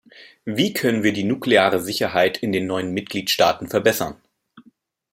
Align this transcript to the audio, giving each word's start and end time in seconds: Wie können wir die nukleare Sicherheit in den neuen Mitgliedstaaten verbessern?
Wie 0.45 0.73
können 0.73 1.03
wir 1.03 1.13
die 1.13 1.23
nukleare 1.23 1.79
Sicherheit 1.79 2.39
in 2.39 2.51
den 2.51 2.65
neuen 2.65 2.91
Mitgliedstaaten 2.91 3.67
verbessern? 3.69 4.19